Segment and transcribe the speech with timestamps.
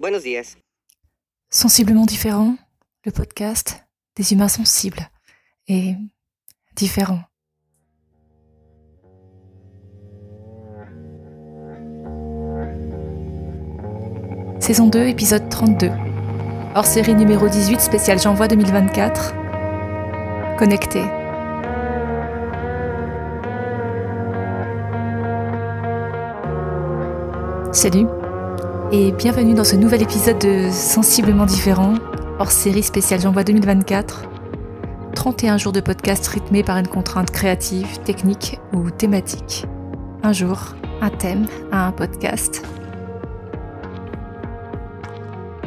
[0.00, 0.56] Buenos días.
[1.50, 2.56] Sensiblement différent,
[3.04, 3.84] le podcast
[4.16, 5.10] des humains sensibles
[5.68, 5.94] et
[6.74, 7.20] différents.
[14.58, 15.90] Saison 2, épisode 32.
[16.74, 19.34] Hors série numéro 18, spécial J'envoie 2024.
[20.56, 21.02] Connecté.
[27.74, 28.06] Salut
[28.92, 31.94] et bienvenue dans ce nouvel épisode de Sensiblement différent,
[32.40, 34.24] hors série spéciale J'envoie 2024.
[35.14, 39.66] 31 jours de podcast rythmés par une contrainte créative, technique ou thématique.
[40.24, 42.64] Un jour, un thème, un podcast.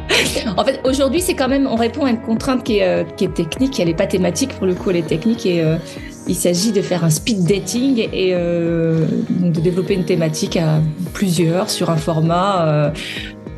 [0.57, 3.29] En fait, aujourd'hui, c'est quand même, on répond à une contrainte qui est, euh, qui
[3.29, 5.77] technique, elle n'est pas thématique, pour le coup, elle est technique et euh,
[6.27, 10.79] il s'agit de faire un speed dating et euh, de développer une thématique à
[11.13, 12.91] plusieurs sur un format euh,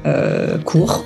[0.06, 1.06] euh, court.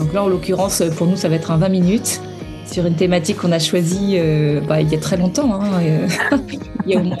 [0.00, 2.20] Donc là, en l'occurrence, pour nous, ça va être un 20 minutes
[2.66, 6.08] sur une thématique qu'on a choisie euh, bah, il y a très longtemps, hein, euh,
[6.86, 7.16] il y a au moins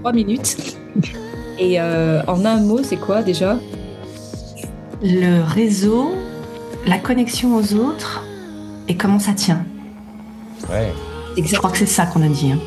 [0.00, 0.56] 3 minutes.
[1.58, 3.58] Et euh, en un mot, c'est quoi déjà?
[5.02, 6.12] Le réseau,
[6.86, 8.22] la connexion aux autres
[8.88, 9.64] et comment ça tient.
[10.70, 10.92] Ouais,
[11.42, 12.52] Je crois que c'est ça qu'on a dit.
[12.52, 12.58] hein.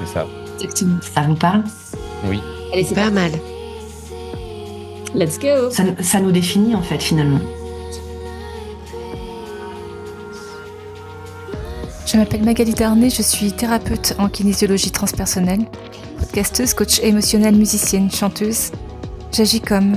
[0.00, 0.26] C'est ça.
[0.60, 0.98] Exactement.
[1.00, 1.64] Ça vous parle
[2.28, 2.40] Oui.
[2.72, 3.32] Allez, c'est Pas mal.
[5.14, 7.40] Let's go ça, ça nous définit en fait finalement.
[12.06, 15.64] Je m'appelle Magali Darnay, je suis thérapeute en kinésiologie transpersonnelle,
[16.18, 18.72] podcasteuse, coach émotionnelle, musicienne, chanteuse.
[19.32, 19.96] J'agis comme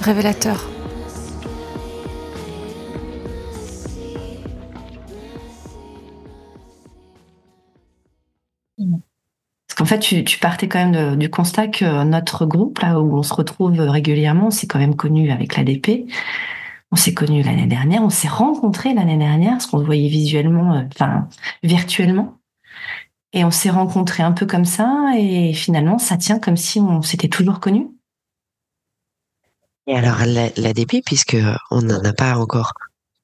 [0.00, 0.66] révélateur.
[9.82, 13.34] Qu'en fait, tu, partais quand même du constat que notre groupe, là où on se
[13.34, 16.08] retrouve régulièrement, on s'est quand même connu avec l'ADP.
[16.92, 20.82] On s'est connu l'année dernière, on s'est rencontrés l'année dernière, parce qu'on voyait visuellement, euh,
[20.94, 21.26] enfin
[21.64, 22.38] virtuellement.
[23.32, 27.02] Et on s'est rencontrés un peu comme ça, et finalement, ça tient comme si on
[27.02, 27.88] s'était toujours connus.
[29.88, 31.36] Et alors, la- l'ADP, puisque
[31.72, 32.72] on n'en a pas encore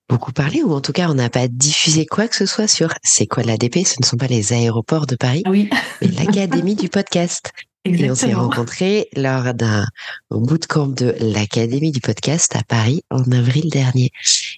[0.08, 2.92] beaucoup parlé, ou en tout cas, on n'a pas diffusé quoi que ce soit sur
[3.02, 5.68] c'est quoi l'ADP, ce ne sont pas les aéroports de Paris, Oui,
[6.00, 7.52] mais l'Académie du podcast.
[7.84, 9.86] Et on s'est rencontrés lors d'un
[10.30, 14.10] bootcamp de l'Académie du podcast à Paris en avril dernier.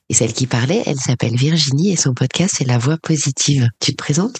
[0.08, 3.68] Et celle qui parlait, elle s'appelle Virginie et son podcast, c'est La Voix Positive.
[3.78, 4.38] Tu te présentes?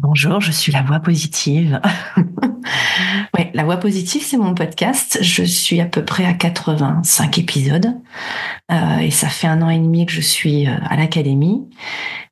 [0.00, 1.80] Bonjour, je suis la voix positive.
[3.38, 5.18] ouais, la voix positive, c'est mon podcast.
[5.22, 7.94] Je suis à peu près à 85 épisodes
[8.72, 11.68] Euh, et ça fait un an et demi que je suis euh, à l'académie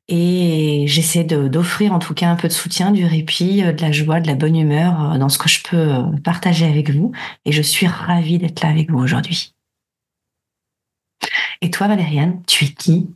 [0.09, 3.91] et j'essaie d'offrir en tout cas un peu de soutien, du répit, euh, de la
[3.91, 5.89] joie, de la bonne humeur dans ce que je peux
[6.23, 7.11] partager avec vous
[7.45, 9.53] et je suis ravie d'être là avec vous aujourd'hui.
[11.61, 13.09] Et toi, Valériane, tu es qui?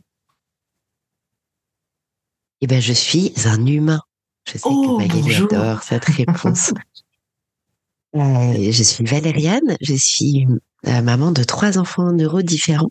[2.60, 4.00] Eh ben, je suis un humain.
[4.50, 6.72] Je sais Oh, que Magali adore cette réponse.
[8.16, 10.46] Euh, je suis Valériane, je suis
[10.86, 12.90] euh, maman de trois enfants neurodifférents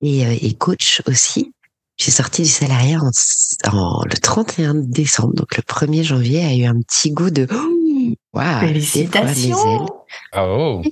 [0.00, 1.52] et, euh, et coach aussi.
[1.96, 3.10] J'ai sorti du salariat en,
[3.72, 7.46] en- le 31 décembre, donc le 1er janvier a eu un petit goût de
[8.32, 8.60] waouh.
[8.66, 9.86] Félicitations
[10.32, 10.82] Ah oh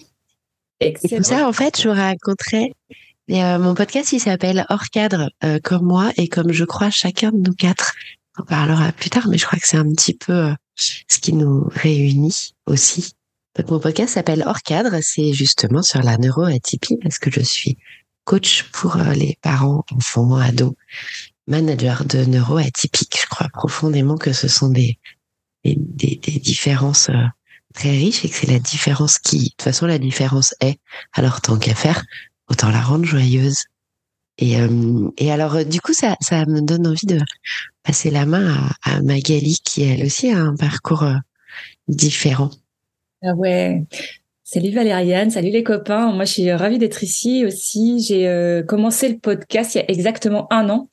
[0.79, 2.73] Et comme ça, en fait, je vous raconterai.
[3.27, 6.91] Et, euh, mon podcast, il s'appelle Hors cadre, euh, comme moi et comme je crois
[6.91, 7.95] chacun de nous quatre.
[8.41, 11.35] On parlera plus tard, mais je crois que c'est un petit peu euh, ce qui
[11.35, 13.13] nous réunit aussi.
[13.69, 17.77] Mon podcast s'appelle Hors cadre, c'est justement sur la neuroatypie parce que je suis
[18.25, 20.73] coach pour euh, les parents, enfants, ados,
[21.49, 23.19] manager de neuroatypiques.
[23.21, 24.99] Je crois profondément que ce sont des
[25.65, 27.27] des, des, des différences euh,
[27.75, 30.79] très riches et que c'est la différence qui, de toute façon, la différence est.
[31.13, 32.03] Alors tant qu'à faire,
[32.49, 33.65] autant la rendre joyeuse.
[34.41, 37.19] Et, euh, et alors, euh, du coup, ça, me donne envie de
[37.85, 41.15] passer la main à, Magali, qui elle aussi a un parcours euh,
[41.89, 42.51] différent.
[43.23, 43.85] Ah ouais.
[44.43, 46.11] Salut Valériane, salut les copains.
[46.13, 48.01] Moi, je suis ravie d'être ici aussi.
[48.01, 50.89] J'ai commencé le podcast il y a exactement un an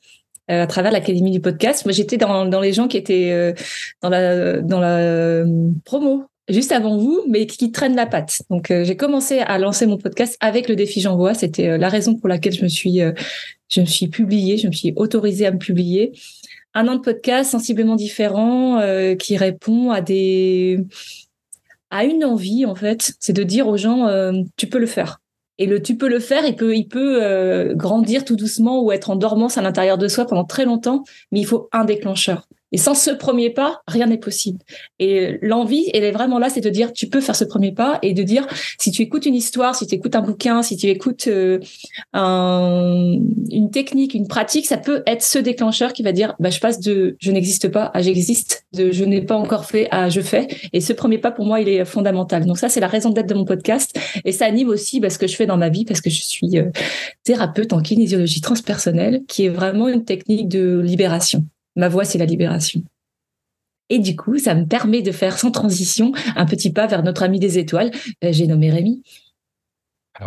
[0.46, 1.84] à travers l'Académie du podcast.
[1.84, 3.54] Moi, j'étais dans, les gens qui étaient
[4.00, 5.44] dans la, dans la
[5.84, 8.42] promo juste avant vous, mais qui traînent la patte.
[8.50, 11.34] Donc, euh, j'ai commencé à lancer mon podcast avec le défi J'envoie.
[11.34, 13.12] C'était euh, la raison pour laquelle je me suis, euh,
[13.68, 16.12] je me suis publiée, je me suis autorisée à me publier.
[16.74, 18.80] Un an de podcast sensiblement différent
[19.18, 20.78] qui répond à des
[21.90, 24.06] à une envie en fait, c'est de dire aux gens
[24.56, 25.20] tu peux le faire.
[25.56, 29.10] Et le tu peux le faire, il peut il peut grandir tout doucement ou être
[29.10, 32.46] en dormance à l'intérieur de soi pendant très longtemps, mais il faut un déclencheur.
[32.72, 34.58] Et sans ce premier pas, rien n'est possible.
[34.98, 37.98] Et l'envie, elle est vraiment là, c'est de dire, tu peux faire ce premier pas
[38.02, 38.46] et de dire,
[38.78, 41.58] si tu écoutes une histoire, si tu écoutes un bouquin, si tu écoutes euh,
[42.12, 43.14] un,
[43.50, 46.80] une technique, une pratique, ça peut être ce déclencheur qui va dire, bah, je passe
[46.80, 50.48] de je n'existe pas à j'existe, de je n'ai pas encore fait à je fais.
[50.72, 52.44] Et ce premier pas, pour moi, il est fondamental.
[52.44, 53.98] Donc ça, c'est la raison d'être de mon podcast.
[54.24, 56.20] Et ça anime aussi bah, ce que je fais dans ma vie parce que je
[56.20, 56.70] suis euh,
[57.24, 61.44] thérapeute en kinésiologie transpersonnelle, qui est vraiment une technique de libération.
[61.78, 62.82] Ma voix, c'est la libération.
[63.88, 67.22] Et du coup, ça me permet de faire sans transition un petit pas vers notre
[67.22, 67.90] ami des étoiles.
[68.22, 69.02] Euh, J'ai nommé Rémi.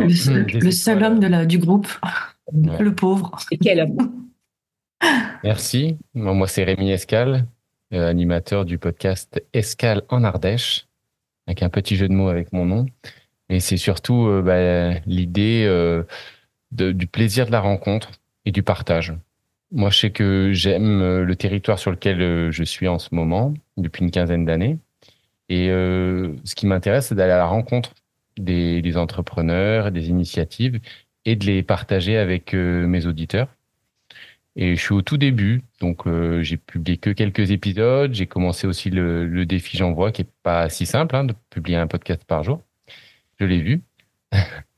[0.00, 1.86] le seul, le seul homme de la, du groupe,
[2.52, 2.82] Ouais.
[2.82, 3.30] le pauvre.
[3.52, 4.26] Et quel homme
[5.44, 5.96] Merci.
[6.14, 7.46] Bon, Moi, c'est Rémi Escal,
[7.92, 10.86] euh, animateur du podcast Escal en Ardèche,
[11.46, 12.86] avec un petit jeu de mots avec mon nom.
[13.48, 16.02] Et c'est surtout euh, bah, l'idée euh,
[16.72, 18.10] de- du plaisir de la rencontre
[18.44, 19.12] et du partage.
[19.72, 23.14] Moi, je sais que j'aime euh, le territoire sur lequel euh, je suis en ce
[23.14, 24.78] moment, depuis une quinzaine d'années.
[25.48, 27.94] Et euh, ce qui m'intéresse, c'est d'aller à la rencontre
[28.38, 30.80] des, entrepreneurs, des initiatives,
[31.24, 33.48] et de les partager avec mes auditeurs.
[34.56, 36.04] Et je suis au tout début, donc
[36.42, 38.12] j'ai publié que quelques épisodes.
[38.14, 41.86] J'ai commencé aussi le, défi J'envoie, qui est pas si simple, hein, de publier un
[41.86, 42.60] podcast par jour.
[43.38, 43.82] Je l'ai vu.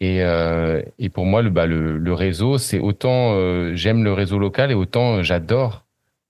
[0.00, 4.12] et, euh, et pour moi, le, bah, le, le réseau, c'est autant euh, j'aime le
[4.12, 5.84] réseau local et autant euh, j'adore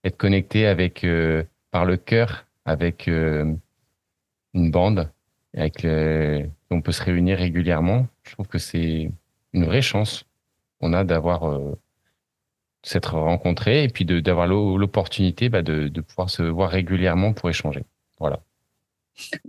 [0.05, 3.53] être connecté avec euh, par le cœur avec euh,
[4.55, 5.11] une bande,
[5.57, 5.85] avec
[6.71, 8.07] on peut se réunir régulièrement.
[8.25, 9.11] Je trouve que c'est
[9.53, 10.25] une vraie chance
[10.81, 11.45] qu'on a d'avoir
[12.83, 17.51] s'être rencontrés et puis d'avoir l'o- l'opportunité bah, de, de pouvoir se voir régulièrement pour
[17.51, 17.85] échanger.
[18.19, 18.41] Voilà.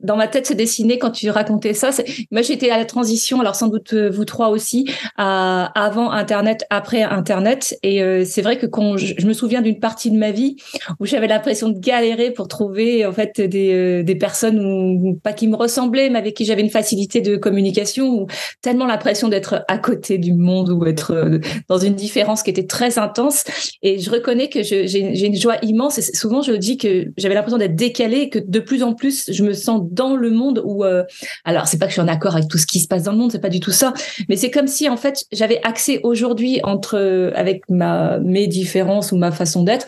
[0.02, 1.90] Dans ma tête se dessinait quand tu racontais ça.
[2.32, 4.86] Moi, j'étais à la transition, alors sans doute euh, vous trois aussi,
[5.18, 7.78] avant Internet, après Internet.
[7.84, 10.56] Et euh, c'est vrai que quand je, me souviens d'une partie de ma vie
[11.00, 15.48] où j'avais l'impression de galérer pour trouver en fait des, euh, personnes ou pas qui
[15.48, 18.28] me ressemblaient, mais avec qui j'avais une facilité de communication, ou
[18.62, 22.98] tellement l'impression d'être à côté du monde ou être dans une différence qui était très
[22.98, 23.44] intense.
[23.84, 26.00] Et je reconnais que j'ai une joie immense.
[26.00, 29.44] Et souvent, je dis que j'avais l'impression d'être décalée que de plus en plus, je
[29.44, 31.04] me sens dans le monde où, euh,
[31.44, 33.12] alors c'est pas que je suis en accord avec tout ce qui se passe dans
[33.12, 33.94] le monde, c'est pas du tout ça,
[34.30, 39.12] mais c'est comme si en fait j'avais accès aujourd'hui entre euh, avec ma mes différences
[39.12, 39.86] ou ma façon d'être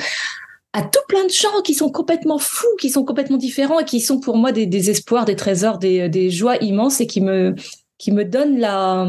[0.73, 4.01] à tout plein de gens qui sont complètement fous, qui sont complètement différents et qui
[4.01, 7.55] sont pour moi des, espoirs, des trésors, des joies immenses et qui me
[7.99, 9.05] qui me donnent la,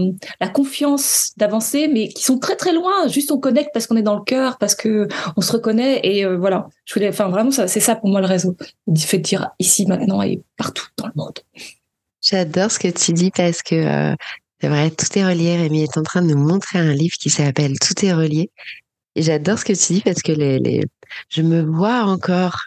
[0.52, 3.08] confiance d'avancer, mais qui sont très très loin.
[3.08, 6.26] Juste on connecte parce qu'on est dans le cœur, parce que on se reconnaît et
[6.26, 6.68] euh, voilà.
[6.84, 8.56] Je voulais, enfin vraiment c'est ça pour moi le réseau.
[8.86, 11.38] Il fait dire ici maintenant et partout dans le monde.
[12.20, 14.14] J'adore ce que tu dis parce que euh,
[14.60, 15.56] c'est vrai, tout est relié.
[15.56, 18.50] Rémi est en train de nous montrer un livre qui s'appelle Tout est relié.
[19.14, 22.58] Et j'adore ce que tu dis parce que je me vois encore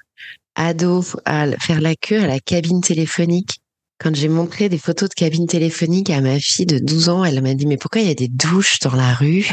[0.56, 3.60] ado à faire la queue à la cabine téléphonique.
[4.00, 7.42] Quand j'ai montré des photos de cabine téléphonique à ma fille de 12 ans, elle
[7.42, 9.50] m'a dit mais pourquoi il y a des douches dans la rue?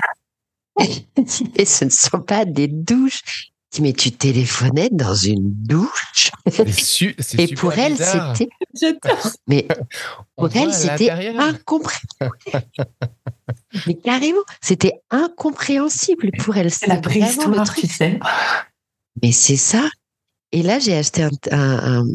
[1.57, 3.23] Et ce ne sont pas des douches.
[3.73, 6.31] Je dis mais tu téléphonais dans une douche?
[6.77, 9.31] Su- Et super pour elle, c'était J'adore.
[9.47, 9.69] mais
[10.37, 12.33] pour elle, c'était incompréhensible.
[13.87, 16.71] Mais carrément, c'était incompréhensible pour elle.
[16.73, 17.81] C'est la préhistoire, truc.
[17.85, 18.19] tu sais.
[19.23, 19.89] Mais c'est ça.
[20.53, 22.07] Et là, j'ai acheté un, un- un-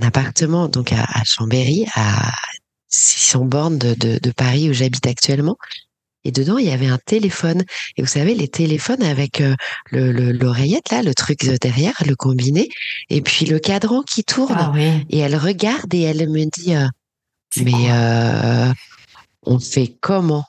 [0.00, 2.32] un appartement donc à, à Chambéry, à
[2.88, 5.56] 600 bornes de, de, de Paris où j'habite actuellement.
[6.24, 7.62] Et dedans, il y avait un téléphone.
[7.96, 9.54] Et vous savez, les téléphones avec euh,
[9.92, 12.68] le le- l'oreillette, là, le truc derrière, le combiné,
[13.10, 14.56] et puis le cadran qui tourne.
[14.58, 15.06] Ah oui.
[15.08, 16.86] Et elle regarde et elle me dit, euh,
[17.62, 18.72] mais euh,
[19.42, 20.44] on fait comment?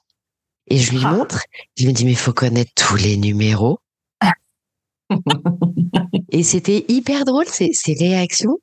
[0.69, 1.11] Et je lui Ah.
[1.11, 1.43] montre.
[1.77, 3.79] Je me dis, mais il faut connaître tous les numéros.
[6.31, 8.57] Et c'était hyper drôle ces, ces réactions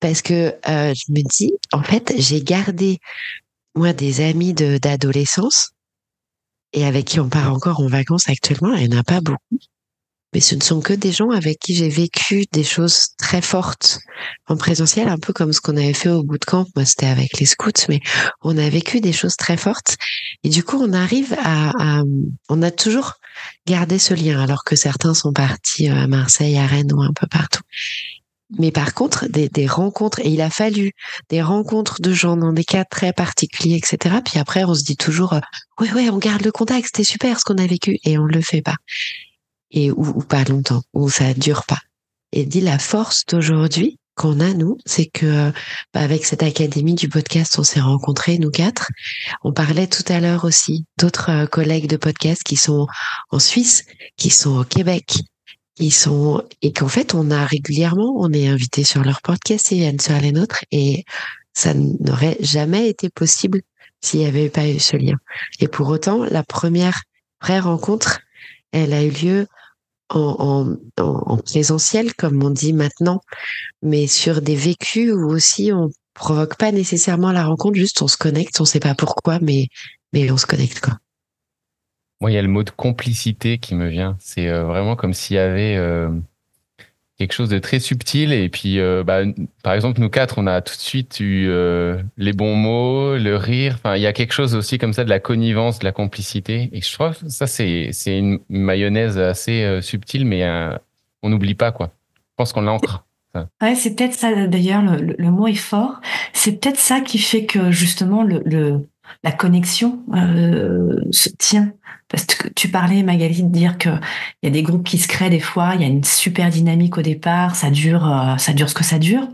[0.00, 2.98] parce que euh, je me dis, en fait, j'ai gardé
[3.74, 5.70] moi des amis de d'adolescence
[6.72, 8.74] et avec qui on part encore en vacances actuellement.
[8.74, 9.58] Il n'y en a pas beaucoup,
[10.34, 13.98] mais ce ne sont que des gens avec qui j'ai vécu des choses très fortes
[14.46, 16.66] en présentiel, un peu comme ce qu'on avait fait au bout de camp.
[16.76, 18.00] Moi, c'était avec les scouts, mais
[18.42, 19.96] on a vécu des choses très fortes.
[20.44, 22.02] Et du coup, on arrive à, à-
[22.50, 23.14] on a toujours
[23.66, 27.26] gardé ce lien, alors que certains sont partis à Marseille, à Rennes ou un peu
[27.26, 27.62] partout.
[28.58, 30.92] Mais par contre, des, des rencontres, et il a fallu
[31.28, 34.16] des rencontres de gens dans des cas très particuliers, etc.
[34.24, 35.40] Puis après, on se dit toujours, euh,
[35.80, 38.40] ouais, ouais, on garde le contact, c'était super ce qu'on a vécu, et on le
[38.40, 38.76] fait pas.
[39.70, 41.78] Et ou, ou pas longtemps, ou ça dure pas.
[42.32, 45.52] Et dit la force d'aujourd'hui qu'on a nous, c'est que
[45.94, 48.90] bah, avec cette académie du podcast, on s'est rencontrés nous quatre.
[49.44, 52.86] On parlait tout à l'heure aussi d'autres euh, collègues de podcast qui sont
[53.30, 53.84] en Suisse,
[54.16, 55.20] qui sont au Québec,
[55.78, 59.76] ils sont et qu'en fait on a régulièrement on est invité sur leur podcast et
[59.76, 61.04] viennent sur les nôtres et
[61.54, 63.62] ça n'aurait jamais été possible
[64.00, 65.16] s'il n'y avait pas eu ce lien.
[65.60, 67.02] Et pour autant, la première
[67.42, 68.20] vraie rencontre,
[68.72, 69.46] elle a eu lieu
[70.08, 73.20] en, en, en présentiel, comme on dit maintenant,
[73.82, 78.16] mais sur des vécus où aussi on provoque pas nécessairement la rencontre, juste on se
[78.16, 79.66] connecte, on sait pas pourquoi, mais
[80.12, 80.94] mais on se connecte quoi.
[82.20, 84.16] Moi, il y a le mot de complicité qui me vient.
[84.18, 86.10] C'est euh, vraiment comme s'il y avait euh,
[87.16, 88.32] quelque chose de très subtil.
[88.32, 89.20] Et puis, euh, bah,
[89.62, 91.48] par exemple, nous quatre, on a tout de suite eu
[92.16, 93.74] les bons mots, le rire.
[93.76, 96.70] Enfin, il y a quelque chose aussi comme ça de la connivence, de la complicité.
[96.72, 100.44] Et je trouve que ça, c'est c'est une mayonnaise assez subtile, mais
[101.22, 101.92] on n'oublie pas quoi.
[102.16, 103.04] Je pense qu'on l'ancre.
[103.62, 104.46] Ouais, c'est peut-être ça.
[104.48, 106.00] D'ailleurs, le, le, mot est fort.
[106.32, 108.88] C'est peut-être ça qui fait que justement le, le
[109.22, 111.72] la connexion euh, se tient.
[112.08, 114.00] Parce que tu parlais, Magali, de dire qu'il
[114.42, 116.96] y a des groupes qui se créent des fois, il y a une super dynamique
[116.96, 119.28] au départ, ça dure, euh, ça dure ce que ça dure.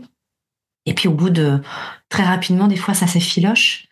[0.85, 1.61] Et puis au bout de
[2.09, 3.87] très rapidement, des fois, ça s'effiloche.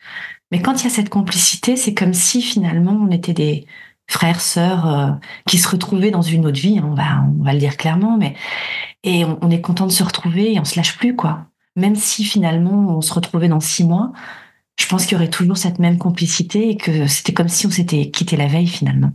[0.50, 3.66] Mais quand il y a cette complicité, c'est comme si finalement on était des
[4.08, 5.10] frères, sœurs euh,
[5.48, 6.78] qui se retrouvaient dans une autre vie.
[6.78, 8.34] Hein, on va, on va le dire clairement, mais
[9.02, 11.46] et on, on est content de se retrouver et on se lâche plus quoi.
[11.76, 14.12] Même si finalement on se retrouvait dans six mois,
[14.78, 17.70] je pense qu'il y aurait toujours cette même complicité et que c'était comme si on
[17.70, 19.12] s'était quitté la veille finalement.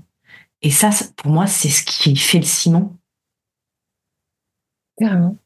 [0.62, 2.98] Et ça, pour moi, c'est ce qui fait le ciment.
[4.98, 5.38] Carrément.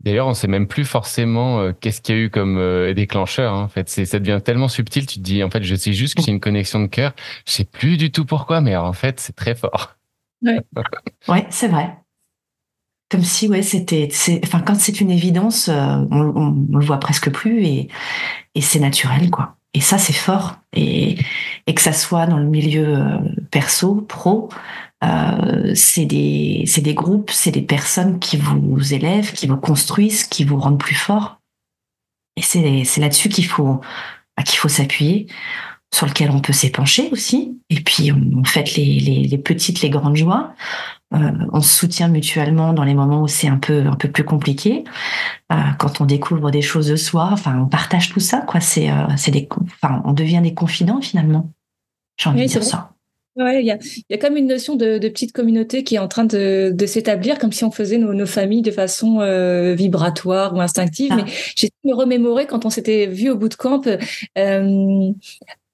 [0.00, 3.54] D'ailleurs, on sait même plus forcément euh, qu'est-ce qu'il y a eu comme euh, déclencheur.
[3.54, 3.62] Hein.
[3.62, 5.06] En fait, ça devient tellement subtil.
[5.06, 7.14] Tu te dis, en fait, je sais juste que j'ai une connexion de cœur.
[7.46, 9.96] Je sais plus du tout pourquoi, mais en fait, c'est très fort.
[10.42, 10.58] Ouais,
[11.28, 11.96] ouais c'est vrai.
[13.12, 14.08] Comme si, ouais, c'était,
[14.42, 15.74] enfin, quand c'est une évidence, euh,
[16.10, 17.88] on, on, on, le voit presque plus et,
[18.54, 19.56] et c'est naturel, quoi.
[19.74, 20.56] Et ça, c'est fort.
[20.72, 21.18] Et,
[21.66, 23.18] et que ça soit dans le milieu euh,
[23.50, 24.48] perso, pro,
[25.04, 30.24] euh, c'est des, c'est des groupes, c'est des personnes qui vous élèvent, qui vous construisent,
[30.24, 31.38] qui vous rendent plus fort.
[32.38, 33.82] Et c'est, c'est là-dessus qu'il faut,
[34.38, 35.26] bah, qu'il faut s'appuyer,
[35.92, 37.58] sur lequel on peut s'épancher aussi.
[37.68, 40.54] Et puis, on fait les, les, les petites, les grandes joies.
[41.14, 44.24] Euh, on se soutient mutuellement dans les moments où c'est un peu un peu plus
[44.24, 44.84] compliqué.
[45.52, 48.60] Euh, quand on découvre des choses de soi, enfin, on partage tout ça, quoi.
[48.60, 49.48] C'est euh, c'est des,
[49.82, 51.50] enfin, on devient des confidents finalement.
[52.16, 52.92] J'ai envie Oui, de dire ça.
[53.34, 53.78] Ouais, il y a,
[54.10, 56.86] y a comme une notion de, de petite communauté qui est en train de, de
[56.86, 61.12] s'établir, comme si on faisait nos, nos familles de façon euh, vibratoire ou instinctive.
[61.12, 61.16] Ah.
[61.16, 63.80] Mais j'ai me remémorer quand on s'était vu au bootcamp,
[64.36, 65.12] euh,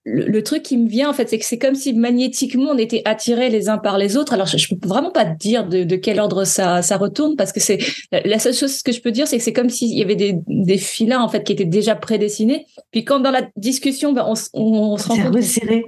[0.04, 2.78] le, le truc qui me vient en fait, c'est que c'est comme si magnétiquement on
[2.78, 4.32] était attirés les uns par les autres.
[4.32, 7.36] Alors je, je peux vraiment pas te dire de, de quel ordre ça, ça retourne
[7.36, 7.78] parce que c'est
[8.12, 10.34] la seule chose que je peux dire, c'est que c'est comme s'il y avait des,
[10.46, 12.66] des filins en fait qui étaient déjà prédessinés.
[12.90, 15.84] Puis quand dans la discussion, ben, on, on, on se rend compte resserré.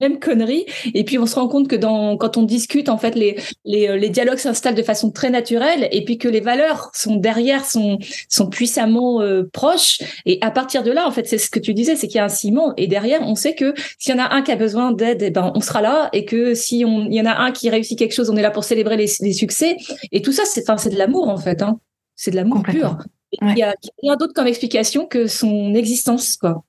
[0.00, 0.66] Même connerie.
[0.94, 3.88] Et puis on se rend compte que dans, quand on discute, en fait, les, les,
[3.88, 7.64] euh, les dialogues s'installent de façon très naturelle, et puis que les valeurs sont derrière,
[7.64, 9.98] sont, sont puissamment euh, proches.
[10.26, 12.20] Et à partir de là, en fait, c'est ce que tu disais, c'est qu'il y
[12.20, 12.74] a un ciment.
[12.76, 15.30] Et derrière, on sait que s'il y en a un qui a besoin d'aide, eh
[15.30, 17.98] ben on sera là, et que si on, il y en a un qui réussit
[17.98, 19.76] quelque chose, on est là pour célébrer les, les succès.
[20.12, 21.62] Et tout ça, c'est, enfin, c'est de l'amour en fait.
[21.62, 21.78] Hein.
[22.16, 22.98] C'est de l'amour pur.
[23.32, 26.64] Il y a rien d'autre comme explication que son existence, quoi.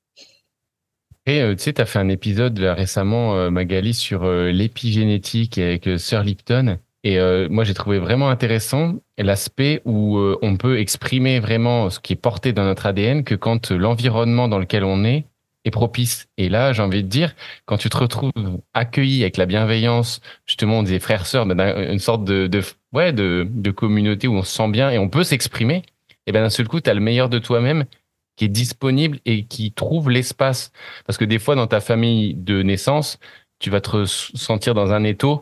[1.28, 4.52] Et euh, tu sais, tu as fait un épisode là, récemment, euh, Magali, sur euh,
[4.52, 6.80] l'épigénétique avec euh, Sir Lipton.
[7.04, 12.00] Et euh, moi, j'ai trouvé vraiment intéressant l'aspect où euh, on peut exprimer vraiment ce
[12.00, 15.26] qui est porté dans notre ADN que quand l'environnement dans lequel on est
[15.64, 16.28] est propice.
[16.38, 17.36] Et là, j'ai envie de dire,
[17.66, 18.32] quand tu te retrouves
[18.74, 22.62] accueilli avec la bienveillance, justement, des frères sœurs, une sorte de, de
[22.94, 25.84] ouais, de, de communauté où on se sent bien et on peut s'exprimer,
[26.26, 27.86] et ben d'un seul coup, tu as le meilleur de toi-même
[28.46, 30.72] est disponible et qui trouve l'espace.
[31.06, 33.20] Parce que des fois, dans ta famille de naissance,
[33.60, 35.42] tu vas te sentir dans un étau.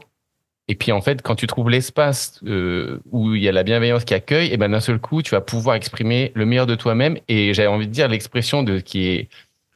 [0.67, 4.05] Et puis, en fait, quand tu trouves l'espace euh, où il y a la bienveillance
[4.05, 7.17] qui accueille, et ben d'un seul coup, tu vas pouvoir exprimer le meilleur de toi-même.
[7.27, 9.29] Et j'avais envie de dire l'expression de qui est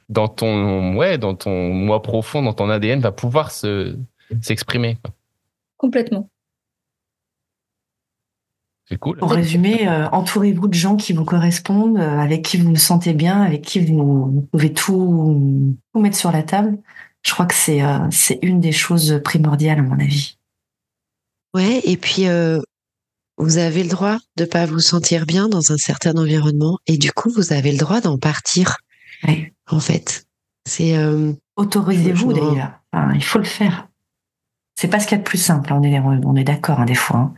[0.09, 3.95] dans ton ouais, dans ton moi profond, dans ton ADN, va pouvoir se
[4.41, 4.97] s'exprimer.
[5.77, 6.29] Complètement.
[8.89, 9.17] C'est cool.
[9.17, 13.13] Pour résumer, euh, entourez-vous de gens qui vous correspondent, euh, avec qui vous vous sentez
[13.13, 16.77] bien, avec qui vous, vous pouvez tout, tout mettre sur la table.
[17.25, 20.37] Je crois que c'est euh, c'est une des choses primordiales à mon avis.
[21.53, 22.59] Ouais, et puis euh,
[23.37, 27.11] vous avez le droit de pas vous sentir bien dans un certain environnement, et du
[27.13, 28.75] coup vous avez le droit d'en partir.
[29.25, 29.53] Ouais.
[29.69, 30.25] En fait,
[30.67, 32.71] c'est euh, Autorisez-vous d'ailleurs.
[32.91, 33.87] Enfin, il faut le faire.
[34.75, 35.71] C'est pas ce qu'il y a de plus simple.
[35.71, 37.17] On est on est d'accord hein, des fois.
[37.17, 37.33] hein.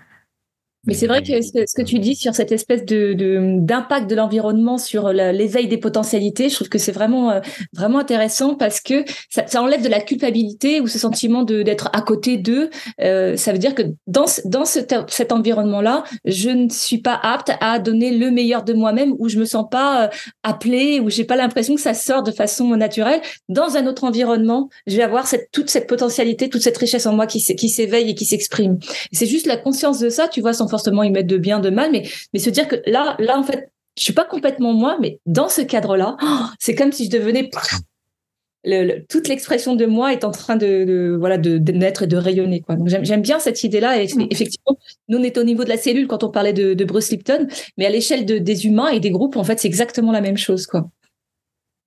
[0.87, 3.15] Mais c'est vrai que ce, que tu dis sur cette espèce de
[3.59, 7.39] d'impact de, l'environnement sur l'éveil des potentialités, je trouve que c'est vraiment euh,
[7.73, 11.89] vraiment intéressant parce que ça, ça, enlève de la culpabilité ou ce sentiment de d'être
[11.93, 12.69] à côté d'eux.
[13.01, 17.51] Euh, ça veut dire que dans dans ce, cet environnement-là, je ne suis pas apte
[17.59, 20.07] à donner le meilleur de moi-même ou je me sens pas euh,
[20.43, 23.21] appelée ou j'ai pas l'impression que ça sort de façon naturelle.
[23.49, 27.13] Dans un autre environnement, je vais avoir cette toute cette potentialité, toute cette richesse en
[27.13, 28.77] moi qui qui s'éveille et qui s'exprime.
[29.11, 31.69] C'est juste la conscience de ça, tu vois, sans forcément y mettre de bien, de
[31.69, 32.03] mal, mais,
[32.33, 35.49] mais se dire que là, là, en fait, je suis pas complètement moi, mais dans
[35.49, 36.17] ce cadre-là,
[36.59, 37.49] c'est comme si je devenais
[39.09, 42.75] toute l'expression de moi est en train de, voilà de, naître et de rayonner quoi.
[42.75, 44.01] Donc j'aime bien cette idée-là.
[44.01, 44.27] Et mm.
[44.31, 44.77] effectivement,
[45.07, 47.47] nous on est au niveau de la cellule quand on parlait de, de Bruce Lipton,
[47.77, 50.65] mais à l'échelle des humains et des groupes, en fait, c'est exactement la même chose
[50.65, 50.89] quoi.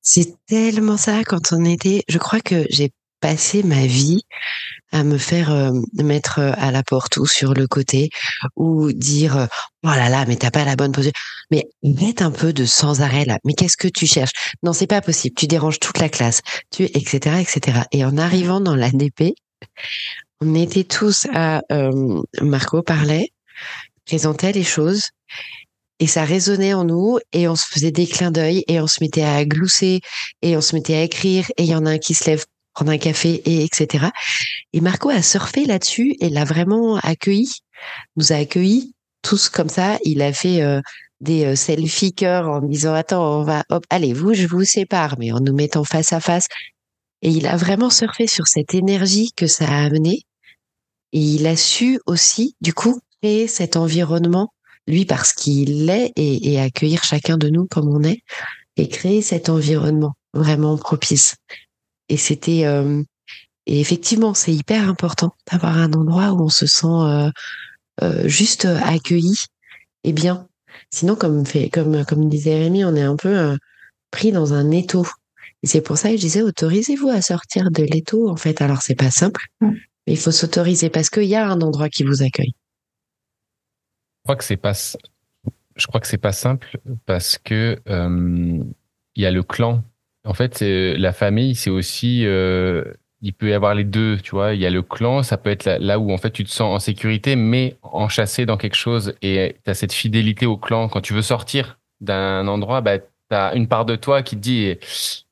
[0.01, 2.03] C'est tellement ça quand on était.
[2.09, 4.23] Je crois que j'ai passé ma vie
[4.93, 8.11] à me faire euh, mettre euh, à la porte ou sur le côté
[8.57, 9.47] ou dire euh,
[9.85, 11.13] oh là là mais t'as pas la bonne position
[11.51, 13.39] mais mette un peu de sans arrêt là.
[13.45, 14.33] Mais qu'est-ce que tu cherches?
[14.63, 15.35] Non c'est pas possible.
[15.35, 19.35] Tu déranges toute la classe tu etc etc et en arrivant dans l'ADP
[20.41, 21.63] on était tous à
[22.41, 23.33] Marco parlait
[24.07, 25.11] présentait les choses
[26.01, 29.03] et ça résonnait en nous et on se faisait des clins d'œil et on se
[29.03, 30.01] mettait à glousser
[30.43, 32.45] et on se mettait à écrire et il y en a un qui se lève
[32.79, 34.07] prendre un café et etc.
[34.73, 37.51] Et Marco a surfé là-dessus et l'a vraiment accueilli,
[38.15, 39.99] nous a accueillis tous comme ça.
[40.05, 40.81] Il a fait euh,
[41.21, 45.17] des euh, selfie cœurs en disant attends on va hop allez vous je vous sépare
[45.19, 46.47] mais en nous mettant face à face.
[47.21, 50.23] Et il a vraiment surfé sur cette énergie que ça a amené.
[51.13, 54.53] Et il a su aussi du coup créer cet environnement
[54.87, 58.21] lui parce qu'il est et, et accueillir chacun de nous comme on est
[58.77, 61.35] et créer cet environnement vraiment propice.
[62.09, 63.03] Et c'était euh,
[63.67, 67.31] et effectivement, c'est hyper important d'avoir un endroit où on se sent euh,
[68.03, 69.37] euh, juste accueilli
[70.05, 70.49] et bien.
[70.91, 73.59] Sinon, comme fait, comme comme disait Rémi, on est un peu
[74.11, 75.07] pris dans un étau.
[75.63, 78.29] Et c'est pour ça que je disais, autorisez-vous à sortir de l'étau.
[78.29, 79.73] En fait, alors c'est pas simple, mm.
[80.07, 82.55] mais il faut s'autoriser parce qu'il y a un endroit qui vous accueille.
[84.19, 84.73] Je crois que c'est pas,
[85.77, 89.83] je crois que c'est pas simple parce que il y a le clan
[90.29, 92.85] en fait, la famille, c'est aussi, euh,
[93.23, 94.53] il peut y avoir les deux, tu vois.
[94.53, 96.77] Il y a le clan, ça peut être là, où en fait tu te sens
[96.77, 100.89] en sécurité, mais enchâssé dans quelque chose, et tu as cette fidélité au clan.
[100.89, 104.41] Quand tu veux sortir d'un endroit, bah, tu as une part de toi qui te
[104.41, 104.77] dit,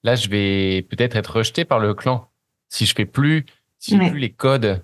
[0.03, 2.31] là, je vais peut-être être rejeté par le clan
[2.71, 3.45] si je fais plus,
[3.79, 4.83] si plus les codes.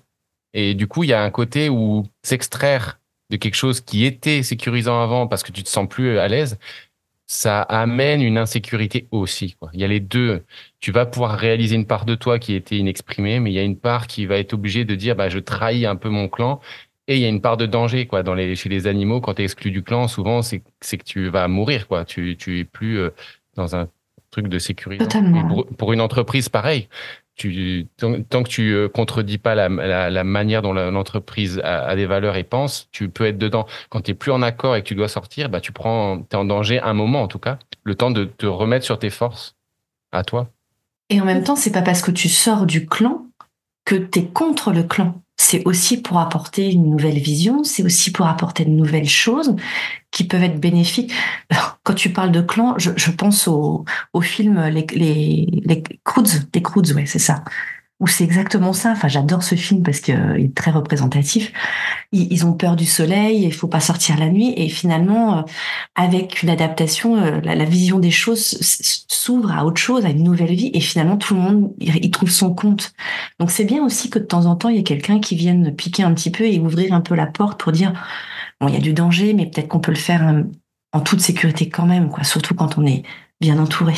[0.53, 2.99] Et du coup, il y a un côté où s'extraire
[3.31, 6.59] de quelque chose qui était sécurisant avant parce que tu te sens plus à l'aise,
[7.33, 9.55] ça amène une insécurité aussi.
[9.59, 9.71] Quoi.
[9.73, 10.43] Il y a les deux.
[10.79, 13.63] Tu vas pouvoir réaliser une part de toi qui était inexprimée, mais il y a
[13.63, 16.59] une part qui va être obligée de dire bah, je trahis un peu mon clan.
[17.07, 18.21] Et il y a une part de danger quoi.
[18.21, 21.27] Dans les, chez les animaux, quand tu es exclu du clan, souvent, c'est que tu
[21.29, 21.87] vas mourir.
[21.87, 22.05] Quoi.
[22.05, 23.09] Tu, tu es plus euh,
[23.55, 23.87] dans un
[24.29, 25.05] truc de sécurité.
[25.49, 26.87] Pour, pour, une entreprise, pareil
[27.35, 32.43] tu, tant, que tu euh, contredis pas la, manière dont l'entreprise a, des valeurs et
[32.43, 33.65] pense, tu peux être dedans.
[33.89, 36.35] Quand tu es plus en accord et que tu dois sortir, bah tu prends, es
[36.35, 39.55] en danger un moment en tout cas, le temps de te remettre sur tes forces
[40.11, 40.49] à toi.
[41.09, 43.25] Et en même temps, c'est pas parce que tu sors du clan
[43.85, 48.11] que tu es contre le clan c'est aussi pour apporter une nouvelle vision, c'est aussi
[48.11, 49.55] pour apporter de nouvelles choses
[50.09, 51.11] qui peuvent être bénéfiques.
[51.83, 53.83] Quand tu parles de clan, je, pense au,
[54.21, 57.43] film les les les Croods, les Croods, ouais, c'est ça
[57.99, 58.91] où c'est exactement ça.
[58.91, 61.51] Enfin, j'adore ce film parce qu'il est très représentatif.
[62.11, 65.41] Ils, ont peur du soleil, il faut pas sortir la nuit, et finalement, euh,
[65.95, 68.57] avec une adaptation, euh, la, vision des choses
[69.07, 72.29] s'ouvre à autre chose, à une nouvelle vie, et finalement, tout le monde il, trouve
[72.29, 72.93] son compte.
[73.39, 75.75] Donc, c'est bien aussi que de temps en temps, il y ait quelqu'un qui vienne
[75.75, 77.93] piquer un petit peu et ouvrir un peu la porte pour dire
[78.59, 80.43] bon, il y a du danger, mais peut-être qu'on peut le faire euh,
[80.91, 82.23] en toute sécurité quand même, quoi.
[82.23, 83.03] Surtout quand on est
[83.41, 83.95] bien entouré.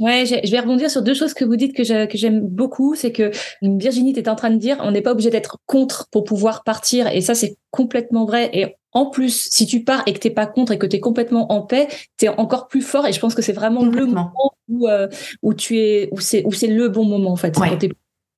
[0.00, 2.94] Ouais, je vais rebondir sur deux choses que vous dites que j'aime beaucoup.
[2.96, 3.30] C'est que
[3.62, 7.06] Virginie, tu en train de dire, on n'est pas obligé d'être contre pour pouvoir partir.
[7.08, 8.50] Et ça, c'est complètement vrai.
[8.52, 11.00] Et en plus, si tu pars et que t'es pas contre et que tu es
[11.00, 11.86] complètement en paix,
[12.18, 13.06] tu es encore plus fort.
[13.06, 15.08] Et je pense que c'est vraiment le moment où, euh,
[15.42, 17.54] où tu es, où c'est, où c'est le bon moment, en fait.
[17.54, 17.64] Quand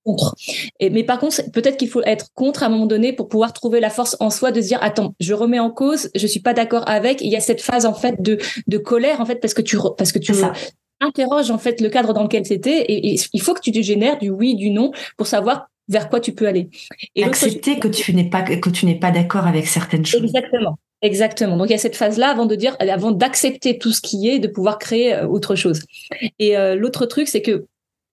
[0.06, 0.36] contre.
[0.78, 3.52] Et, mais par contre, peut-être qu'il faut être contre à un moment donné pour pouvoir
[3.52, 6.40] trouver la force en soi de se dire attends, je remets en cause, je suis
[6.40, 7.20] pas d'accord avec.
[7.20, 8.38] Il y a cette phase en fait de
[8.68, 10.32] de colère en fait parce que tu parce que tu
[11.00, 14.18] interroge en fait le cadre dans lequel c'était et, il faut que tu te génères
[14.18, 16.68] du oui, du non pour savoir vers quoi tu peux aller.
[17.14, 20.22] Et accepter que tu n'es pas que tu n'es pas d'accord avec certaines choses.
[20.22, 20.78] Exactement.
[21.02, 21.56] Exactement.
[21.56, 24.38] Donc il y a cette phase-là avant de dire, avant d'accepter tout ce qui est,
[24.38, 25.82] de pouvoir créer euh, autre chose.
[26.38, 27.66] Et euh, l'autre truc, c'est que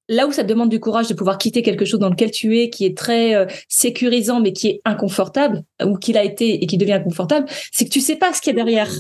[0.10, 2.60] là où ça te demande du courage de pouvoir quitter quelque chose dans lequel tu
[2.60, 6.68] es, qui est très euh, sécurisant, mais qui est inconfortable, ou qu'il a été et
[6.68, 8.92] qui devient inconfortable, c'est que tu sais pas ce qu'il y a derrière.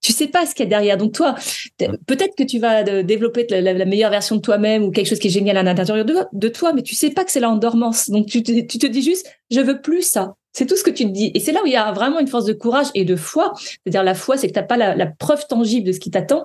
[0.00, 0.96] Tu sais pas ce qu'il y a derrière.
[0.96, 1.34] Donc toi,
[1.78, 5.26] peut-être que tu vas euh, développer la, meilleure version de toi-même ou quelque chose qui
[5.26, 8.08] est génial à l'intérieur de, toi, mais tu sais pas que c'est là en dormance.
[8.08, 10.34] Donc tu te, tu te dis juste, je veux plus ça.
[10.52, 11.30] C'est tout ce que tu te dis.
[11.34, 13.52] Et c'est là où il y a vraiment une force de courage et de foi.
[13.56, 16.44] C'est-à-dire la foi, c'est que tu n'as pas la, preuve tangible de ce qui t'attend.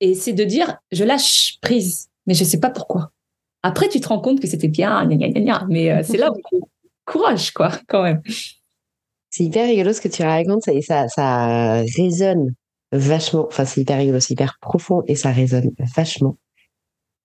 [0.00, 3.10] Et c'est de dire, je lâche prise, mais je sais pas pourquoi.
[3.62, 5.06] Après, tu te rends compte que c'était bien,
[5.68, 6.64] mais euh, c'est là où
[7.04, 8.22] courage, quoi, quand même.
[9.30, 12.54] C'est hyper rigolo ce que tu racontes et ça, ça résonne
[12.92, 13.46] vachement.
[13.46, 16.36] Enfin, c'est hyper rigolo, c'est hyper profond et ça résonne vachement.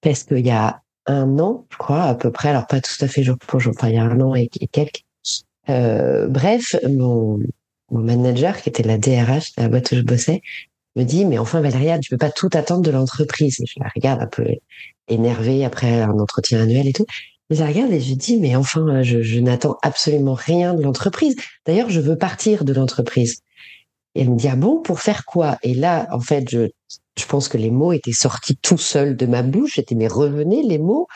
[0.01, 3.07] Parce qu'il y a un an, je crois, à peu près, alors pas tout à
[3.07, 5.03] fait jour pour jour, enfin, il y a un an et, quelques.
[5.69, 7.39] Euh, bref, mon,
[7.91, 10.41] mon, manager, qui était la DRH de la boîte où je bossais,
[10.95, 13.57] me dit, mais enfin, Valéria, tu peux pas tout attendre de l'entreprise.
[13.65, 14.45] Je la regarde un peu
[15.07, 17.05] énervée après un entretien annuel et tout.
[17.49, 21.35] Je la regarde et je dis, mais enfin, je, je n'attends absolument rien de l'entreprise.
[21.65, 23.41] D'ailleurs, je veux partir de l'entreprise.
[24.15, 25.57] Et elle me dit, ah bon, pour faire quoi?
[25.63, 26.69] Et là, en fait, je,
[27.17, 29.75] je pense que les mots étaient sortis tout seuls de ma bouche.
[29.75, 31.07] J'étais, mais revenez les mots.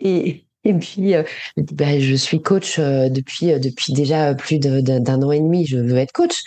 [0.00, 1.22] Et, et puis, euh,
[1.56, 5.66] je suis coach euh, depuis, euh, depuis déjà plus d'un an et demi.
[5.66, 6.40] Je veux être coach.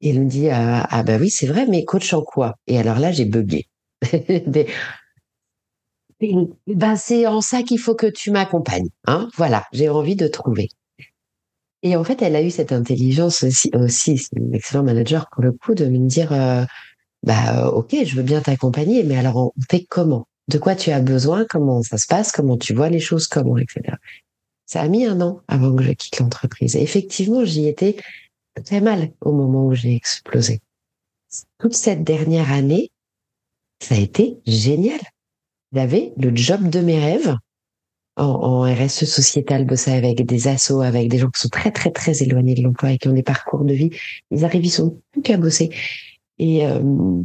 [0.00, 2.56] Et elle me dit, ah, bah oui, c'est vrai, mais coach en quoi?
[2.66, 3.68] Et alors là, j'ai bugué.
[6.66, 8.88] ben, c'est en ça qu'il faut que tu m'accompagnes.
[9.06, 10.68] Hein voilà, j'ai envie de trouver.
[11.82, 15.42] Et en fait, elle a eu cette intelligence aussi, aussi c'est une excellent manager pour
[15.42, 16.64] le coup, de me dire, euh,
[17.24, 20.26] bah ok, je veux bien t'accompagner, mais alors on fait comment?
[20.48, 21.44] De quoi tu as besoin?
[21.48, 22.32] Comment ça se passe?
[22.32, 23.26] Comment tu vois les choses?
[23.26, 23.96] Comment, etc.
[24.66, 26.76] Ça a mis un an avant que je quitte l'entreprise.
[26.76, 27.96] Et effectivement, j'y étais
[28.64, 30.60] très mal au moment où j'ai explosé.
[31.58, 32.90] Toute cette dernière année,
[33.80, 35.00] ça a été génial.
[35.72, 37.36] J'avais le job de mes rêves
[38.16, 41.90] en, en, RSE sociétal, bosser avec des assos, avec des gens qui sont très, très,
[41.90, 43.90] très éloignés de l'emploi et qui ont des parcours de vie.
[44.30, 45.70] Ils arrivent, ils sont plus qu'à bosser.
[46.38, 47.22] Et, euh,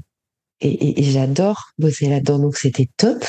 [0.61, 2.39] et, et, j'adore bosser là-dedans.
[2.39, 3.23] Donc, c'était top.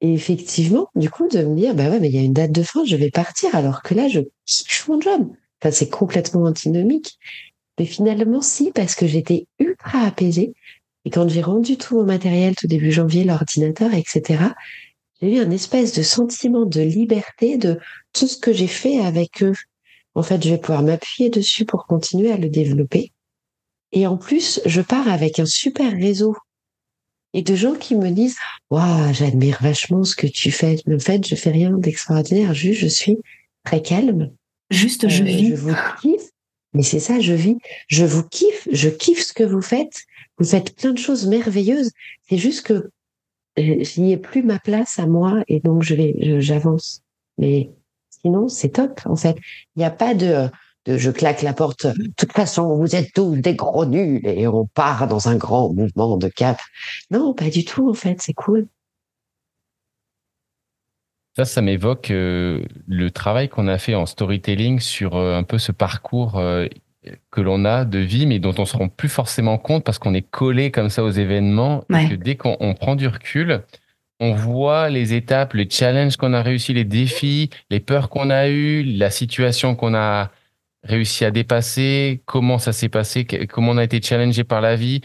[0.00, 2.52] Et effectivement, du coup, de me dire, bah ouais, mais il y a une date
[2.52, 5.30] de fin, je vais partir, alors que là, je kiffe mon job.
[5.60, 7.18] Enfin, c'est complètement antinomique.
[7.78, 10.54] Mais finalement, si, parce que j'étais ultra apaisée.
[11.04, 14.44] Et quand j'ai rendu tout mon matériel tout début janvier, l'ordinateur, etc.,
[15.24, 17.78] j'ai eu un espèce de sentiment de liberté de
[18.12, 19.54] tout ce que j'ai fait avec eux.
[20.14, 23.10] En fait, je vais pouvoir m'appuyer dessus pour continuer à le développer.
[23.92, 26.36] Et en plus, je pars avec un super réseau
[27.32, 28.36] et de gens qui me disent
[28.70, 30.76] waouh j'admire vachement ce que tu fais.
[30.88, 33.18] En fait je fais rien d'extraordinaire juste je suis
[33.64, 34.30] très calme.
[34.70, 35.50] Juste je euh, vis.
[35.50, 36.30] je vous kiffe
[36.74, 37.56] mais c'est ça je vis.
[37.88, 38.68] Je vous kiffe.
[38.70, 40.02] Je kiffe ce que vous faites.
[40.38, 41.92] Vous faites plein de choses merveilleuses.
[42.28, 42.90] C'est juste que
[43.56, 47.02] j'y ai plus ma place à moi et donc je vais, j'avance.
[47.38, 47.70] Mais
[48.10, 49.36] sinon, c'est top en fait.
[49.76, 50.48] Il n'y a pas de,
[50.86, 51.86] de je claque la porte.
[51.86, 55.72] De toute façon, vous êtes tous des gros nuls et on part dans un grand
[55.72, 56.58] mouvement de cap.
[57.10, 58.20] Non, pas du tout en fait.
[58.20, 58.66] C'est cool.
[61.36, 65.58] Ça, ça m'évoque euh, le travail qu'on a fait en storytelling sur euh, un peu
[65.58, 66.66] ce parcours euh,
[67.30, 70.14] que l'on a de vie, mais dont on se rend plus forcément compte parce qu'on
[70.14, 71.84] est collé comme ça aux événements.
[71.90, 73.62] Et que dès qu'on prend du recul,
[74.20, 78.48] on voit les étapes, les challenges qu'on a réussi, les défis, les peurs qu'on a
[78.48, 80.30] eues, la situation qu'on a
[80.82, 85.00] réussi à dépasser, comment ça s'est passé, comment on a été challengé par la vie,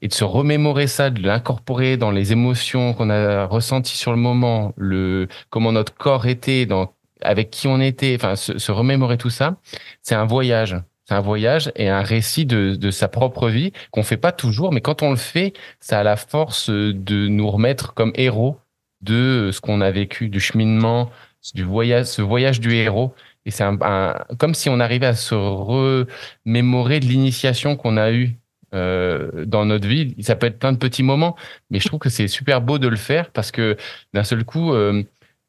[0.00, 4.18] et de se remémorer ça, de l'incorporer dans les émotions qu'on a ressenties sur le
[4.18, 9.18] moment, le comment notre corps était, dans, avec qui on était, enfin se, se remémorer
[9.18, 9.56] tout ça,
[10.02, 10.76] c'est un voyage.
[11.06, 14.72] C'est un voyage et un récit de, de sa propre vie qu'on fait pas toujours,
[14.72, 18.58] mais quand on le fait, ça a la force de nous remettre comme héros
[19.02, 21.10] de ce qu'on a vécu, du cheminement,
[21.54, 23.14] du voyage, ce voyage du héros.
[23.46, 28.38] Et c'est un, comme si on arrivait à se remémorer de l'initiation qu'on a eue
[28.74, 30.14] euh, dans notre vie.
[30.20, 31.36] Ça peut être plein de petits moments,
[31.70, 33.76] mais je trouve que c'est super beau de le faire parce que
[34.14, 35.04] d'un seul coup, euh,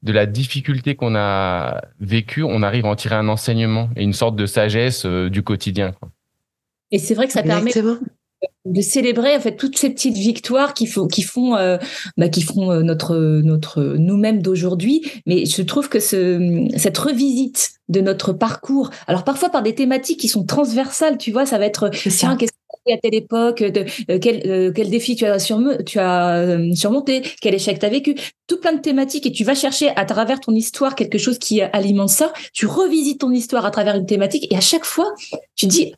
[0.05, 4.13] de la difficulté qu'on a vécue, on arrive à en tirer un enseignement et une
[4.13, 5.93] sorte de sagesse euh, du quotidien.
[6.91, 7.71] Et c'est vrai que ça permet
[8.65, 11.77] de célébrer en fait toutes ces petites victoires qui font qui font euh,
[12.17, 15.01] bah, qui font euh, notre notre nous-mêmes d'aujourd'hui.
[15.25, 20.19] Mais je trouve que ce cette revisite de notre parcours alors parfois par des thématiques
[20.19, 22.54] qui sont transversales tu vois ça va être tiens qu'est-ce
[22.93, 25.37] à telle époque, euh, quel, euh, quel, défi tu as,
[25.85, 28.15] tu as euh, surmonté, quel échec tu as vécu,
[28.47, 31.61] tout plein de thématiques et tu vas chercher à travers ton histoire quelque chose qui
[31.61, 35.13] alimente ça, tu revisites ton histoire à travers une thématique et à chaque fois,
[35.55, 35.93] tu dis,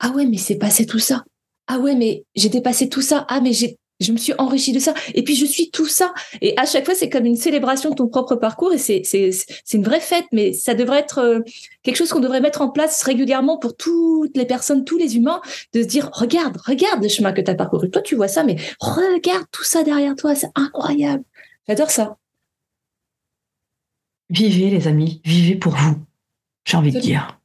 [0.00, 1.24] ah ouais, mais c'est passé tout ça.
[1.66, 3.26] Ah ouais, mais j'ai dépassé tout ça.
[3.28, 4.94] Ah, mais j'ai je me suis enrichie de ça.
[5.14, 6.12] Et puis je suis tout ça.
[6.40, 8.72] Et à chaque fois, c'est comme une célébration de ton propre parcours.
[8.72, 10.26] Et c'est c'est c'est une vraie fête.
[10.32, 11.40] Mais ça devrait être euh,
[11.82, 15.40] quelque chose qu'on devrait mettre en place régulièrement pour toutes les personnes, tous les humains,
[15.72, 17.90] de se dire regarde, regarde le chemin que tu as parcouru.
[17.90, 20.34] Toi, tu vois ça, mais regarde tout ça derrière toi.
[20.34, 21.24] C'est incroyable.
[21.66, 22.16] J'adore ça.
[24.30, 25.20] Vivez, les amis.
[25.24, 25.96] Vivez pour vous.
[26.64, 27.37] J'ai envie de dire.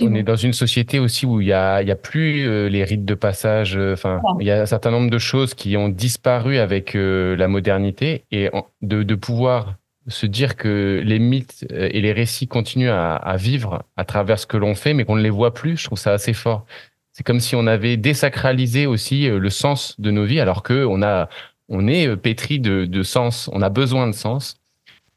[0.00, 2.82] On est dans une société aussi où il y a, y a plus euh, les
[2.82, 3.76] rites de passage.
[3.76, 7.36] Euh, enfin, il y a un certain nombre de choses qui ont disparu avec euh,
[7.36, 9.74] la modernité et de, de, pouvoir
[10.08, 14.46] se dire que les mythes et les récits continuent à, à vivre à travers ce
[14.46, 15.76] que l'on fait, mais qu'on ne les voit plus.
[15.76, 16.64] Je trouve ça assez fort.
[17.12, 21.02] C'est comme si on avait désacralisé aussi le sens de nos vies, alors que on
[21.02, 21.28] a,
[21.68, 23.50] on est pétri de, de sens.
[23.52, 24.60] On a besoin de sens.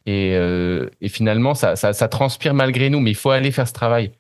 [0.05, 3.73] Et, et finalement, ça, ça, ça transpire malgré nous, mais il faut aller faire ce
[3.73, 4.11] travail.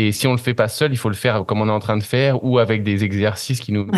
[0.00, 1.80] Et si on le fait pas seul, il faut le faire comme on est en
[1.80, 3.90] train de faire ou avec des exercices qui nous,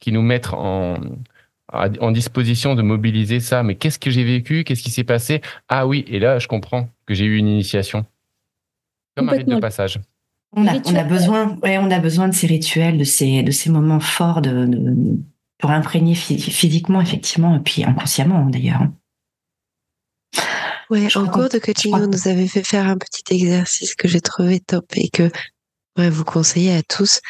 [0.00, 0.96] qui nous mettent en,
[1.72, 3.62] en disposition de mobiliser ça.
[3.62, 4.64] Mais qu'est-ce que j'ai vécu?
[4.64, 5.42] Qu'est-ce qui s'est passé?
[5.68, 8.04] Ah oui, et là, je comprends que j'ai eu une initiation.
[9.16, 10.00] Comme un rite de passage.
[10.56, 13.52] On a, on a besoin, ouais, on a besoin de ces rituels, de ces, de
[13.52, 14.68] ces moments forts de,
[15.58, 18.88] pour imprégner physiquement, effectivement, et puis inconsciemment d'ailleurs.
[20.90, 24.20] Ouais, en cours de coaching, on nous avait fait faire un petit exercice que j'ai
[24.20, 25.30] trouvé top et que
[25.98, 27.20] ouais, vous conseillez à tous.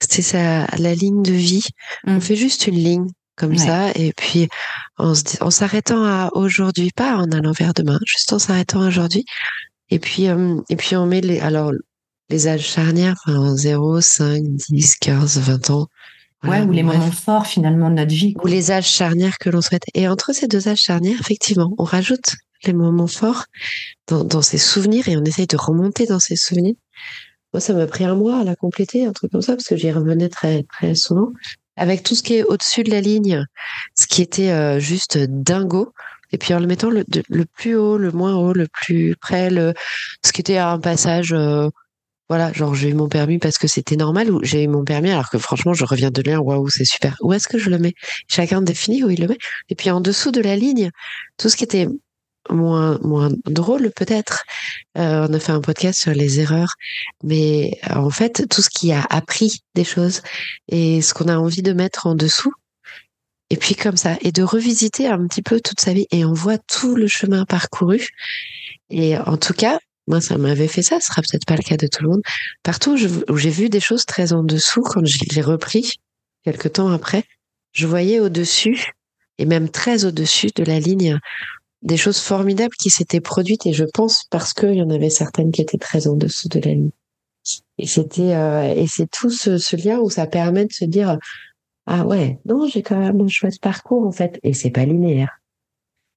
[0.00, 1.64] C'est ça, la ligne de vie.
[2.06, 2.20] On mmh.
[2.20, 4.48] fait juste une ligne comme ça et puis
[4.96, 9.24] en, en s'arrêtant à aujourd'hui, pas en allant vers demain, juste en s'arrêtant aujourd'hui.
[9.90, 11.72] Et puis, euh, et puis on met les, alors,
[12.30, 15.88] les âges charnières, enfin, 0, 5, 10, 15, 20 ans.
[16.44, 18.34] ouais, ou les moments forts finalement de notre vie.
[18.42, 19.84] Ou les âges charnières que l'on souhaite.
[19.94, 23.44] Et entre ces deux âges charnières, effectivement, on rajoute les moments forts
[24.08, 26.74] dans, dans ses souvenirs et on essaye de remonter dans ses souvenirs.
[27.54, 29.76] Moi, ça m'a pris un mois à la compléter, un truc comme ça, parce que
[29.76, 31.28] j'y revenais très, très souvent.
[31.76, 33.44] Avec tout ce qui est au-dessus de la ligne,
[33.94, 35.92] ce qui était euh, juste dingo.
[36.32, 37.04] Et puis en le mettant le,
[37.56, 39.72] plus haut, le moins haut, le plus près, le,
[40.24, 41.68] ce qui était un passage, euh,
[42.28, 45.10] voilà, genre j'ai eu mon permis parce que c'était normal ou j'ai eu mon permis
[45.10, 47.16] alors que franchement je reviens de lire, waouh, c'est super.
[47.20, 47.94] Où est-ce que je le mets?
[48.28, 49.38] Chacun définit où il le met.
[49.68, 50.90] Et puis en dessous de la ligne,
[51.36, 51.86] tout ce qui était
[52.50, 54.44] moins moins drôle peut-être.
[54.98, 56.74] Euh, on a fait un podcast sur les erreurs,
[57.22, 60.22] mais en fait tout ce qui a appris des choses
[60.68, 62.52] et ce qu'on a envie de mettre en dessous.
[63.50, 66.32] Et puis comme ça, et de revisiter un petit peu toute sa vie et on
[66.32, 68.08] voit tout le chemin parcouru.
[68.90, 71.76] Et en tout cas, moi ça m'avait fait ça, ce sera peut-être pas le cas
[71.76, 72.22] de tout le monde.
[72.62, 72.96] Partout
[73.28, 75.92] où j'ai vu des choses très en dessous, quand j'ai repris
[76.44, 77.24] quelque temps après,
[77.72, 78.92] je voyais au-dessus
[79.38, 81.18] et même très au-dessus de la ligne
[81.84, 85.52] des choses formidables qui s'étaient produites et je pense parce qu'il y en avait certaines
[85.52, 86.90] qui étaient très en dessous de la ligne.
[87.78, 91.18] Et c'était euh, et c'est tout ce, ce, lien où ça permet de se dire
[91.86, 95.40] ah ouais non j'ai quand même un chouette parcours en fait et c'est pas linéaire.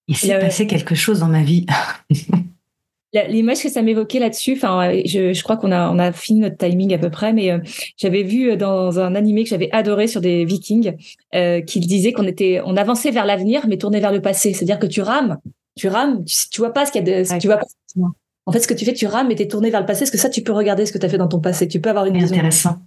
[0.08, 1.66] Il s'est passé quelque chose dans ma vie.
[3.30, 6.58] L'image que ça m'évoquait là-dessus, enfin, je, je, crois qu'on a, on a fini notre
[6.58, 7.60] timing à peu près, mais euh,
[7.98, 10.94] j'avais vu euh, dans un animé que j'avais adoré sur des Vikings,
[11.36, 14.54] euh, qu'il disait qu'on était, on avançait vers l'avenir, mais tourné vers le passé.
[14.54, 15.38] C'est-à-dire que tu rames,
[15.76, 17.68] tu rames, tu, tu vois pas ce qu'il y a de, tu vois pas.
[18.46, 20.02] En fait, ce que tu fais, tu rames, mais t'es tourné vers le passé.
[20.02, 21.68] Parce que ça, tu peux regarder ce que tu as fait dans ton passé.
[21.68, 22.36] Tu peux avoir une vision.
[22.36, 22.78] Intéressant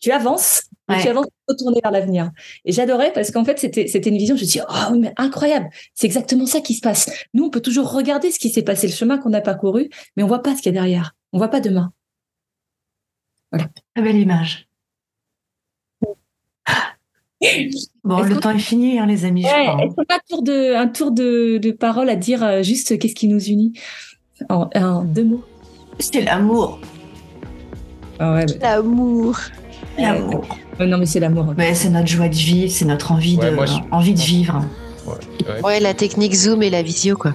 [0.00, 0.62] tu, avances,
[1.00, 2.30] tu avances pour tourner vers l'avenir.
[2.64, 5.12] Et j'adorais parce qu'en fait, c'était, c'était une vision, je me dis, oh oui, mais
[5.16, 5.68] incroyable.
[5.94, 7.10] C'est exactement ça qui se passe.
[7.32, 10.22] Nous, on peut toujours regarder ce qui s'est passé, le chemin qu'on a parcouru, mais
[10.22, 11.14] on voit pas ce qu'il y a derrière.
[11.32, 11.92] On voit pas demain.
[13.50, 13.68] Voilà.
[13.94, 14.68] Très belle image.
[18.04, 19.44] Bon, le temps est fini, hein, les amis.
[19.44, 22.62] Ouais, Est-ce qu'on a un tour de, un tour de, de parole à dire euh,
[22.62, 23.78] juste qu'est-ce qui nous unit?
[24.48, 25.44] En, en deux mots
[25.98, 26.80] C'est l'amour.
[28.18, 29.38] Ah l'amour.
[29.98, 30.46] L'amour.
[30.80, 31.54] non, mais c'est l'amour.
[31.56, 33.52] Mais c'est notre joie de vivre, c'est notre envie, de,
[33.90, 34.60] envie de vivre.
[35.62, 37.34] Ouais, la technique Zoom et la visio, quoi.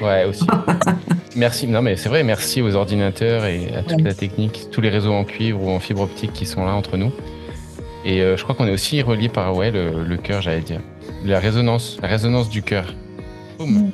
[0.00, 0.46] Ouais, aussi.
[1.36, 1.66] merci.
[1.66, 5.12] Non, mais c'est vrai, merci aux ordinateurs et à toute la technique, tous les réseaux
[5.12, 7.12] en cuivre ou en fibre optique qui sont là entre nous.
[8.04, 10.80] Et euh, je crois qu'on est aussi relié par ouais, le, le cœur, j'allais dire.
[11.24, 12.94] La résonance, la résonance du cœur.
[13.58, 13.90] Boum.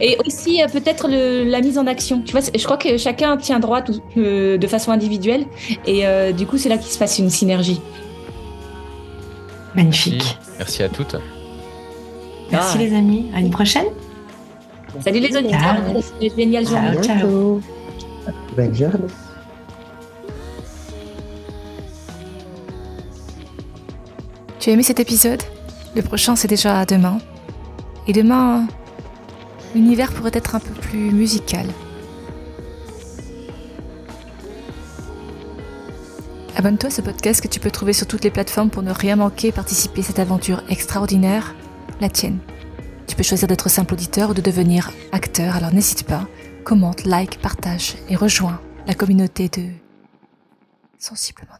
[0.00, 2.22] Et aussi euh, peut-être la mise en action.
[2.22, 3.82] Tu vois, je crois que chacun tient droit
[4.16, 5.46] euh, de façon individuelle
[5.86, 7.80] et euh, du coup c'est là qu'il se passe une synergie.
[9.74, 10.38] Magnifique.
[10.58, 11.16] Merci, à toutes.
[12.50, 13.30] Merci les amis.
[13.34, 13.86] À une prochaine.
[15.04, 15.76] Salut les auditeurs.
[16.36, 17.02] Génial journée.
[17.02, 17.60] Ciao.
[18.56, 18.98] Bonne journée.
[24.58, 25.42] Tu as aimé cet épisode?
[25.96, 27.18] Le prochain c'est déjà demain.
[28.06, 28.66] Et demain,
[29.74, 31.66] l'univers pourrait être un peu plus musical.
[36.56, 39.16] Abonne-toi à ce podcast que tu peux trouver sur toutes les plateformes pour ne rien
[39.16, 41.54] manquer et participer à cette aventure extraordinaire,
[42.00, 42.38] la tienne.
[43.06, 46.28] Tu peux choisir d'être simple auditeur ou de devenir acteur, alors n'hésite pas,
[46.64, 49.68] commente, like, partage et rejoins la communauté de
[50.98, 51.54] sensiblement.